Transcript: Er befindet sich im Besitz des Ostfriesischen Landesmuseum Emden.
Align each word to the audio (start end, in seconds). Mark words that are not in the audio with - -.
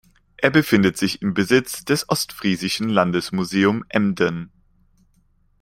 Er 0.37 0.49
befindet 0.49 0.97
sich 0.97 1.21
im 1.21 1.35
Besitz 1.35 1.85
des 1.85 2.09
Ostfriesischen 2.09 2.89
Landesmuseum 2.89 3.85
Emden. 3.87 4.51